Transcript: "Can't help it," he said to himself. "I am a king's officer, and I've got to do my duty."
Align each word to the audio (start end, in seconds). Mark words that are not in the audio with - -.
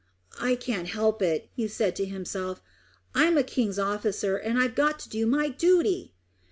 "Can't 0.59 0.87
help 0.87 1.21
it," 1.21 1.47
he 1.53 1.67
said 1.67 1.95
to 1.97 2.05
himself. 2.07 2.59
"I 3.13 3.25
am 3.25 3.37
a 3.37 3.43
king's 3.43 3.77
officer, 3.77 4.35
and 4.35 4.57
I've 4.57 4.73
got 4.73 4.97
to 5.01 5.09
do 5.09 5.27
my 5.27 5.47
duty." 5.49 6.15